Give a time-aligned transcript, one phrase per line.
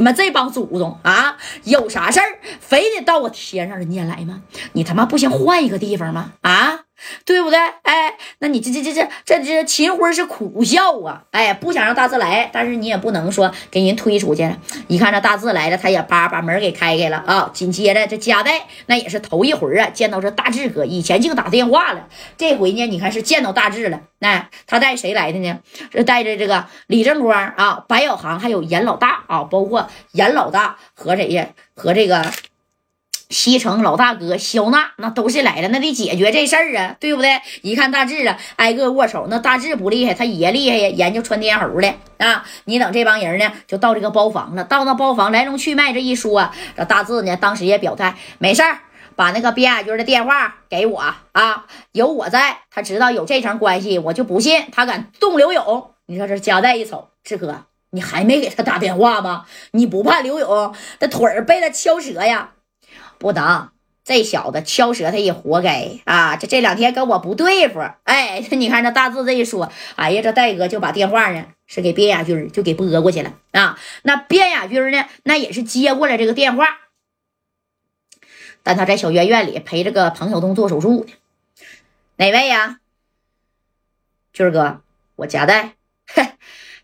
[0.00, 4.40] 你们这帮祖宗啊，有啥事儿非得到我天上人间来吗？
[4.72, 6.32] 你他妈不先换一个地方吗？
[6.40, 6.86] 啊，
[7.24, 7.58] 对不对？
[7.82, 11.24] 哎，那你这这这这这这秦辉是苦笑啊！
[11.30, 14.50] 哎，不想让大志来，但是你也不能说给人推出去。
[14.88, 17.50] 一看这大志来了，他也叭把门给开开了啊。
[17.52, 24.00] 紧接着这佳代那也是头一回啊，见到这大志哥，以前净打电话了，这回呢，你看是见到大志了。
[24.18, 25.60] 那他带谁来的呢？
[25.92, 29.88] 是带着这个李正光啊、白小航，还有严老大啊，包括。
[30.12, 31.48] 严老大和谁呀？
[31.74, 32.30] 和这个
[33.30, 37.40] 西城老大哥肖娜，那都是来了，那得解决这事儿啊，对不对？
[37.62, 39.28] 一看大志啊，挨个握手。
[39.30, 42.44] 那大志不厉害，他爷厉害呀，研究穿天猴的啊。
[42.64, 44.64] 你等这帮人呢，就到这个包房了。
[44.64, 48.80] 到那包房来龙去脉这一说，这大志呢，当时也表态，没事儿，
[49.14, 51.00] 把那个边亚军的电话给我
[51.32, 55.90] 啊，有我在，他知道有这层关系，我就不信他敢动刘勇。
[56.06, 57.66] 你说这夹带一瞅，志哥。
[57.92, 59.46] 你还没给他打电话吗？
[59.72, 62.50] 你不怕刘勇的腿儿被他敲折呀？
[63.20, 63.68] 不能，
[64.02, 66.36] 这小子敲折他也活该啊！
[66.36, 67.80] 这这两天跟我不对付。
[68.04, 73.78] 哎， 你看这大志这一说，哎呀，这戴哥就把电话呢是给卞雅军就给拨过去了啊。
[74.04, 76.66] 那卞雅军呢，那也是接过来这个电话，
[78.62, 81.12] 但他在小院院里陪这个庞晓东做手术呢。
[82.16, 82.80] 哪位呀？
[84.32, 84.80] 军哥，
[85.16, 85.74] 我夹带。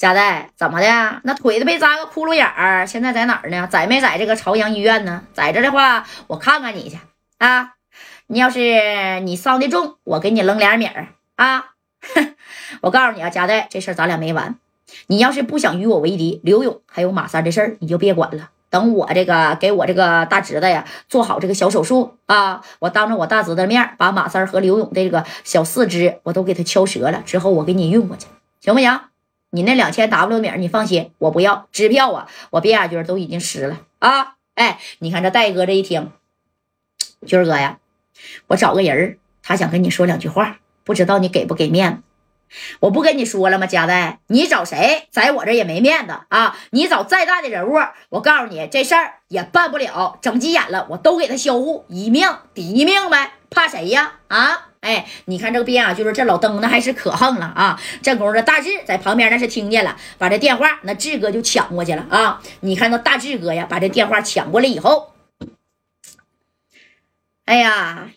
[0.00, 1.20] 佳代怎么的？
[1.24, 3.68] 那腿子被扎个窟窿眼儿，现在在哪儿呢？
[3.70, 5.24] 在没在这个朝阳医院呢？
[5.34, 6.98] 在这的话，我看看你去
[7.36, 7.74] 啊！
[8.28, 11.72] 你要是你伤的重，我给你扔俩米儿啊！
[12.80, 14.56] 我告诉你啊，佳代，这事儿咱俩没完。
[15.08, 18.48] 你要是不想与我为敌，刘勇还有马三的事儿，你就别管了。
[18.70, 28.28] 等我这个给我这个大侄子呀做好这个小手术啊，我当着我大侄子的面把马三和刘勇这个小四肢我都给他敲折了，之后我给你运过去，
[28.62, 28.98] 行不行？
[29.50, 32.28] 你那两千 W 米，你放心，我不要支票啊！
[32.50, 34.36] 我别亚军都已经湿了啊！
[34.54, 36.12] 哎，你看这戴哥这一听，
[37.26, 37.78] 军哥呀，
[38.46, 42.02] 我找个人，他想跟你说两句话，不知道你给不给面子？
[42.80, 43.66] 我不跟你说了吗？
[43.66, 46.56] 佳代，你找谁，在我这也没面子啊！
[46.70, 47.78] 你找再大的人物，
[48.10, 54.14] 我告诉你，这事儿也办不了，整急眼了，我都给他销户，一命抵一命呗，怕谁呀？
[54.28, 54.69] 啊！
[54.80, 57.78] 哎，你看这个边啊，就是这老登那还是可横了啊！
[58.02, 62.42] 这功夫大志在旁边那是听见了，把这电话那志哥就抢过去了啊！
[62.60, 65.12] 你看那大志哥呀，把这电话抢过来以后，
[67.44, 68.10] 哎呀，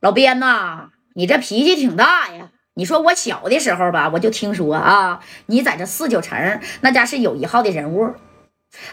[0.00, 2.48] 老边呐，你这脾气挺大呀！
[2.74, 8.14] 你说我小的时候吧，我就听说啊，你在这四九城那家是有一号的人物，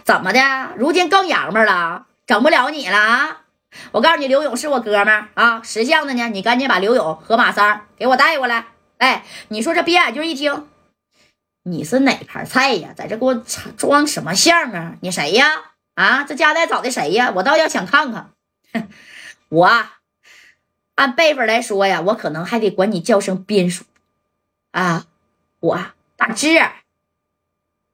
[0.03, 0.39] 怎么的？
[0.75, 3.41] 如今更洋们了，整不了你了啊！
[3.91, 6.27] 我告诉你，刘勇是我哥们儿啊，识相的呢。
[6.29, 8.65] 你赶紧把刘勇和马三给我带过来。
[8.97, 10.67] 哎，你说这边眼镜一听，
[11.63, 12.93] 你是哪盘菜呀？
[12.95, 13.35] 在这给我
[13.77, 14.95] 装什么相啊？
[15.01, 15.71] 你谁呀？
[15.95, 17.31] 啊，这家带找的谁呀？
[17.35, 18.31] 我倒要想看看。
[19.49, 19.69] 我
[20.95, 23.85] 按辈分来说呀，我可能还得管你叫声边叔
[24.71, 25.05] 啊。
[25.59, 25.79] 我
[26.15, 26.47] 大志，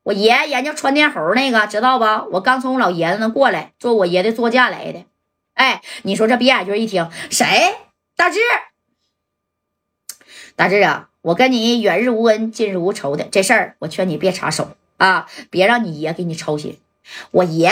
[0.03, 2.05] 我爷研究穿天猴那个，知道不？
[2.33, 5.05] 我刚从我老爷子那过来，坐我爷的座驾来的。
[5.55, 7.75] 哎，你说这比亚军一听，谁？
[8.15, 8.39] 大志，
[10.55, 16.79] 大志啊，我跟你远日无恩，近日无仇的这事儿，我劝你别插手啊，别让你爷给你操心。
[17.31, 17.71] 我爷，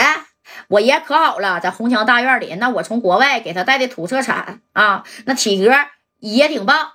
[0.68, 5.72] 我爷可好了，在红墙大院里，那我从国外给他带的土特产啊，那体格
[6.18, 6.92] 也挺棒。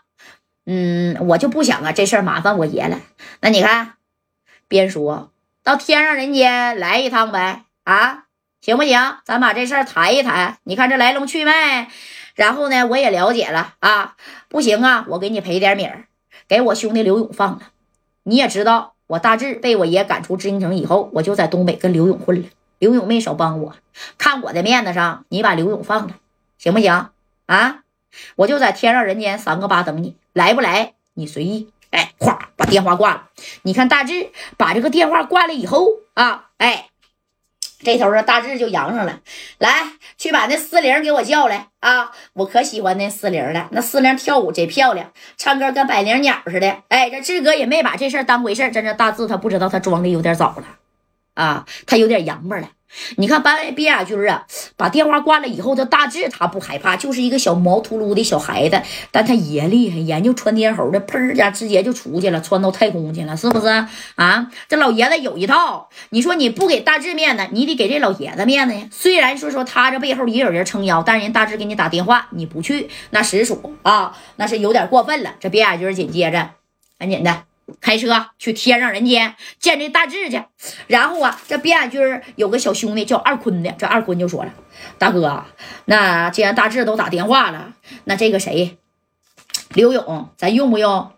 [0.66, 3.00] 嗯，我就不想啊，这事儿麻烦我爷了。
[3.42, 3.94] 那你看，
[4.68, 5.32] 边说
[5.64, 7.66] 到天上人间来一趟呗？
[7.84, 8.26] 啊？
[8.62, 9.18] 行不行？
[9.24, 10.58] 咱把这事儿谈一谈。
[10.64, 11.88] 你看这来龙去脉，
[12.36, 14.16] 然后呢，我也了解了啊。
[14.50, 16.08] 不行啊，我给你赔点米儿，
[16.48, 17.72] 给我兄弟刘勇放了。
[18.24, 22.50] 你也知道，我大志被我爷赶出知音城以后，我就在东北跟刘勇混了。
[22.80, 23.76] 刘勇没少帮我，
[24.18, 26.16] 看我的面子上，你把刘勇放了，
[26.58, 27.10] 行不行？
[27.46, 27.80] 啊，
[28.36, 31.72] 我就在天上人间三个八等你，来不来你随意。
[31.92, 33.30] 哎，咵，把电话挂了。
[33.62, 36.88] 你看大志把这个电话挂了以后啊，哎。
[37.82, 39.20] 这头的大志就扬上了，
[39.58, 42.12] 来去把那四零给我叫来啊！
[42.34, 46.78] 我可喜欢那四零了，那四零跳舞贼漂亮，唱歌跟百灵鸟似的。
[46.90, 50.79] 哎，这志哥也没把这事儿当回事儿真是大志他不知道他装的有点早了
[51.40, 52.70] 啊，他有点洋巴了。
[53.18, 54.46] 你看，班边亚军啊，
[54.76, 58.82] 把电话挂了以后，这大志他不害怕，就是一个小毛秃噜的小孩子，
[59.12, 63.68] 但他爷厉害，研究穿天猴的，砰家直接就出去了，窜到太空去了，是不是
[64.16, 64.52] 啊？
[64.68, 68.88] 这老爷子有一套，你说你不给大志面子，你得给这老爷子面子呀。
[68.92, 75.36] 虽然说说他这背后也有人撑腰，但是人大志给你打电话，你不去，那实属啊，那是有点过分了。
[75.40, 76.50] 这别亚军紧接着，
[76.98, 77.49] 赶紧的。
[77.82, 80.44] 开车去天上人间见这大志去。
[80.88, 84.54] 然后啊，这边雅军有个小兄弟叫二坤的，这二坤就说了
[84.98, 85.46] ：“大哥，
[85.86, 87.74] 那既然大志都打电话了，
[88.06, 88.78] 那这个谁，
[89.74, 91.12] 刘勇，咱用不用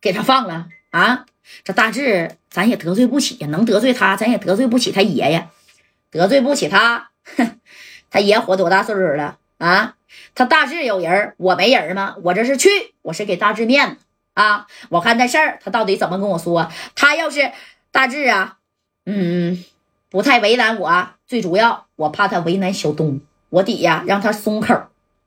[0.00, 1.26] 给他放了啊？
[1.64, 5.48] 这大志咱也得罪不起，能得罪他，咱也得罪不起他爷爷，
[6.10, 7.10] 得罪不起他。
[7.36, 7.60] 哼，
[8.10, 9.94] 他爷活多大岁数了啊？
[10.34, 12.16] 他大志有人，我没人吗？
[12.22, 12.68] 我这是去，
[13.02, 13.96] 我是给大志面子。”
[14.34, 16.70] 啊，我看那事儿他到底怎么跟我说？
[16.94, 17.52] 他要是
[17.90, 18.58] 大志啊，
[19.06, 19.64] 嗯，
[20.08, 23.20] 不太为难我，最主要我怕他为难小东，
[23.50, 24.74] 我得呀让他松口，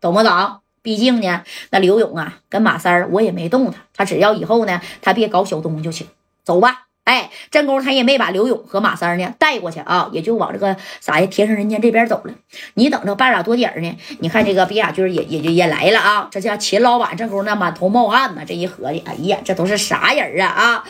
[0.02, 0.60] 懂不懂？
[0.82, 6.08] 毕竟呢，那刘勇啊跟马三儿我也没动他，他只要以后呢他别搞小东就行。
[6.44, 6.85] 走吧。
[7.06, 12.34] 哎，正宫他也没把刘勇和马三呢带过去啊，也就往这个啥呀天上人间这边走了。
[12.74, 16.28] 你等着半拉多点呢，你看这个毕亚军也也就也来了啊。
[16.32, 20.84] 这家秦老板正宫那满头冒汗呢，这一合计，哎呀，这都是啥人啊啊！